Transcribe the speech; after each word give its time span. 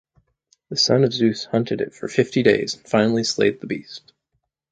The 0.69 0.77
son 0.77 1.03
of 1.03 1.13
Zeus 1.13 1.45
hunted 1.45 1.79
it 1.79 1.93
for 1.93 2.07
fifty 2.07 2.41
days 2.41 2.73
and 2.73 2.83
finally 2.87 3.23
slayed 3.23 3.59
the 3.61 3.67
beast. 3.67 4.13